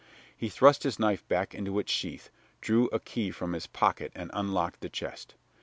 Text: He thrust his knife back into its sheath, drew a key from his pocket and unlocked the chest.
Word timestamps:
He 0.35 0.49
thrust 0.49 0.81
his 0.81 0.97
knife 0.97 1.27
back 1.27 1.53
into 1.53 1.77
its 1.77 1.91
sheath, 1.91 2.31
drew 2.59 2.87
a 2.91 2.99
key 2.99 3.29
from 3.29 3.53
his 3.53 3.67
pocket 3.67 4.11
and 4.15 4.31
unlocked 4.33 4.81
the 4.81 4.89
chest. 4.89 5.35